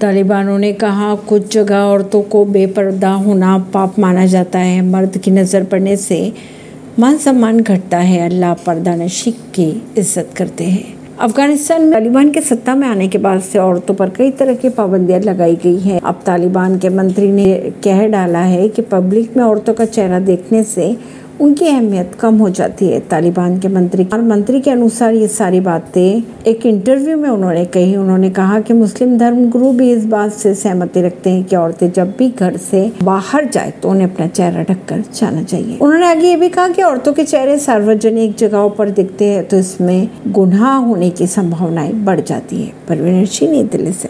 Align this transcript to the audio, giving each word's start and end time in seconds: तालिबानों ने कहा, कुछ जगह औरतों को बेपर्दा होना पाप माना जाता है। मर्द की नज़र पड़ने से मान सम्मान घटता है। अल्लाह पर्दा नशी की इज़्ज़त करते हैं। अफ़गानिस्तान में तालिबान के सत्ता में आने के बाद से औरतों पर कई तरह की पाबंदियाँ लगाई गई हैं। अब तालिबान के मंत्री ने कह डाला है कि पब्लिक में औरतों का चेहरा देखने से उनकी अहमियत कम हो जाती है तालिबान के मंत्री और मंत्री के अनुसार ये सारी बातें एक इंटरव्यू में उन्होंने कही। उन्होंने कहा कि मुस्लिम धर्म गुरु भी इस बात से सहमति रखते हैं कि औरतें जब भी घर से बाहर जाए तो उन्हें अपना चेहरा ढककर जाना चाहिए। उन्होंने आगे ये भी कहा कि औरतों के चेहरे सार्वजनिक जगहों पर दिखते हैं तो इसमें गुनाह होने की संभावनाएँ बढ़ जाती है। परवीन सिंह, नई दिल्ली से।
तालिबानों 0.00 0.58
ने 0.58 0.72
कहा, 0.72 1.14
कुछ 1.28 1.52
जगह 1.52 1.76
औरतों 1.76 2.20
को 2.24 2.44
बेपर्दा 2.46 3.10
होना 3.14 3.56
पाप 3.74 3.98
माना 3.98 4.24
जाता 4.26 4.58
है। 4.58 4.80
मर्द 4.82 5.18
की 5.18 5.30
नज़र 5.30 5.64
पड़ने 5.64 5.96
से 5.96 6.32
मान 6.98 7.18
सम्मान 7.18 7.60
घटता 7.60 7.98
है। 7.98 8.20
अल्लाह 8.20 8.54
पर्दा 8.66 8.94
नशी 8.94 9.32
की 9.54 9.68
इज़्ज़त 9.98 10.32
करते 10.36 10.64
हैं। 10.66 10.98
अफ़गानिस्तान 11.18 11.82
में 11.82 11.90
तालिबान 11.92 12.30
के 12.30 12.40
सत्ता 12.40 12.74
में 12.74 12.86
आने 12.88 13.08
के 13.08 13.18
बाद 13.18 13.40
से 13.42 13.58
औरतों 13.58 13.94
पर 13.94 14.10
कई 14.10 14.30
तरह 14.30 14.54
की 14.54 14.68
पाबंदियाँ 14.70 15.20
लगाई 15.20 15.56
गई 15.56 15.78
हैं। 15.78 16.00
अब 16.00 16.22
तालिबान 16.26 16.78
के 16.78 16.88
मंत्री 16.88 17.30
ने 17.32 17.54
कह 17.84 18.06
डाला 18.08 18.42
है 18.46 18.68
कि 18.68 18.82
पब्लिक 18.90 19.36
में 19.36 19.44
औरतों 19.44 19.74
का 19.74 19.84
चेहरा 19.86 20.20
देखने 20.22 20.62
से 20.64 20.96
उनकी 21.40 21.66
अहमियत 21.66 22.14
कम 22.20 22.38
हो 22.38 22.48
जाती 22.50 22.88
है 22.88 22.98
तालिबान 23.00 23.58
के 23.60 23.68
मंत्री 23.68 24.04
और 24.04 24.22
मंत्री 24.22 24.60
के 24.60 24.70
अनुसार 24.70 25.14
ये 25.14 25.28
सारी 25.28 25.60
बातें 25.60 26.22
एक 26.46 26.66
इंटरव्यू 26.66 27.16
में 27.16 27.28
उन्होंने 27.28 27.64
कही। 27.66 27.96
उन्होंने 27.96 28.30
कहा 28.30 28.60
कि 28.60 28.74
मुस्लिम 28.74 29.16
धर्म 29.18 29.48
गुरु 29.50 29.72
भी 29.72 29.90
इस 29.92 30.04
बात 30.06 30.32
से 30.32 30.54
सहमति 30.54 31.02
रखते 31.02 31.30
हैं 31.30 31.44
कि 31.44 31.56
औरतें 31.56 31.90
जब 31.92 32.14
भी 32.18 32.28
घर 32.30 32.56
से 32.56 32.90
बाहर 33.02 33.44
जाए 33.44 33.70
तो 33.82 33.90
उन्हें 33.90 34.10
अपना 34.10 34.26
चेहरा 34.26 34.62
ढककर 34.62 35.02
जाना 35.14 35.42
चाहिए। 35.42 35.78
उन्होंने 35.78 36.06
आगे 36.06 36.28
ये 36.28 36.36
भी 36.36 36.48
कहा 36.48 36.68
कि 36.68 36.82
औरतों 36.82 37.12
के 37.12 37.24
चेहरे 37.24 37.58
सार्वजनिक 37.58 38.36
जगहों 38.36 38.70
पर 38.70 38.90
दिखते 38.90 39.24
हैं 39.24 39.48
तो 39.48 39.56
इसमें 39.56 40.08
गुनाह 40.28 40.74
होने 40.76 41.10
की 41.10 41.26
संभावनाएँ 41.26 41.92
बढ़ 42.04 42.20
जाती 42.20 42.62
है। 42.62 42.72
परवीन 42.88 43.24
सिंह, 43.26 43.52
नई 43.52 43.62
दिल्ली 43.62 43.92
से। 43.92 44.08